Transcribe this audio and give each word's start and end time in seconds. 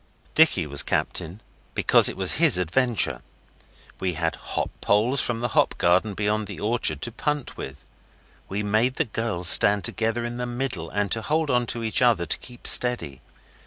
Dicky 0.33 0.65
was 0.65 0.81
captain, 0.81 1.41
because 1.75 2.09
it 2.09 2.17
was 2.17 2.31
his 2.41 2.57
adventure. 2.57 3.21
We 3.99 4.13
had 4.13 4.33
hop 4.33 4.71
poles 4.81 5.21
from 5.21 5.41
the 5.41 5.49
hop 5.49 5.77
garden 5.77 6.15
beyond 6.15 6.47
the 6.47 6.59
orchard 6.59 7.03
to 7.03 7.11
punt 7.11 7.55
with. 7.55 7.77
We 8.49 8.63
made 8.63 8.95
the 8.95 9.05
girls 9.05 9.47
stand 9.47 9.83
together 9.83 10.25
in 10.25 10.37
the 10.37 10.47
middle 10.47 10.89
and 10.89 11.13
hold 11.13 11.51
on 11.51 11.67
to 11.67 11.83
each 11.83 12.01
other 12.01 12.25
to 12.25 12.37
keep 12.39 12.65
steady. 12.65 13.21